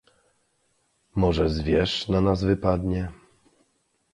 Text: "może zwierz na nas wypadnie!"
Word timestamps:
"może 1.15 1.49
zwierz 1.49 2.07
na 2.07 2.21
nas 2.21 2.43
wypadnie!" 2.43 3.11